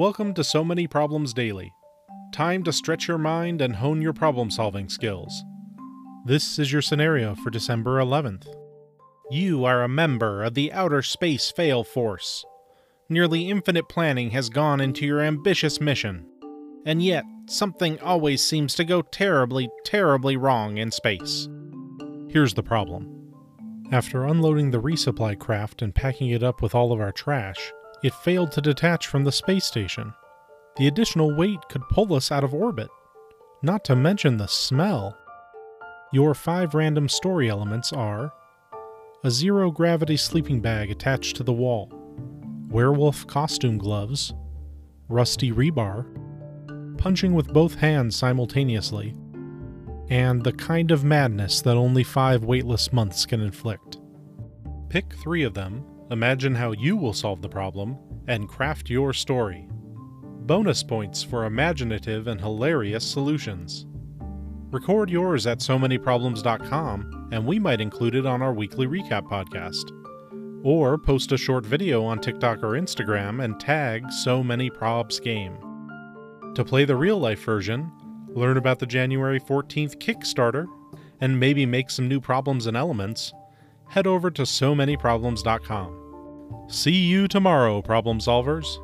[0.00, 1.74] Welcome to So Many Problems Daily.
[2.32, 5.44] Time to stretch your mind and hone your problem solving skills.
[6.24, 8.46] This is your scenario for December 11th.
[9.30, 12.46] You are a member of the Outer Space Fail Force.
[13.10, 16.26] Nearly infinite planning has gone into your ambitious mission.
[16.86, 21.46] And yet, something always seems to go terribly, terribly wrong in space.
[22.30, 23.34] Here's the problem.
[23.92, 27.70] After unloading the resupply craft and packing it up with all of our trash,
[28.02, 30.12] it failed to detach from the space station.
[30.76, 32.88] The additional weight could pull us out of orbit.
[33.62, 35.16] Not to mention the smell.
[36.12, 38.32] Your five random story elements are
[39.22, 41.92] a zero gravity sleeping bag attached to the wall,
[42.70, 44.32] werewolf costume gloves,
[45.08, 46.06] rusty rebar,
[46.96, 49.14] punching with both hands simultaneously,
[50.08, 53.98] and the kind of madness that only five weightless months can inflict.
[54.88, 57.96] Pick three of them, imagine how you will solve the problem,
[58.26, 59.68] and craft your story.
[60.46, 63.86] Bonus points for imaginative and hilarious solutions.
[64.70, 69.96] Record yours at so SoManyProblems.com, and we might include it on our weekly recap podcast.
[70.64, 75.56] Or post a short video on TikTok or Instagram and tag So Many Probs Game.
[76.54, 77.90] To play the real life version,
[78.28, 80.66] learn about the January 14th Kickstarter,
[81.20, 83.32] and maybe make some new problems and elements,
[83.88, 85.99] head over to so SoManyProblems.com.
[86.68, 88.78] See you tomorrow, problem solvers.